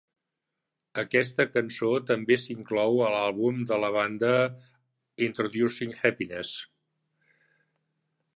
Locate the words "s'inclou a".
2.43-3.11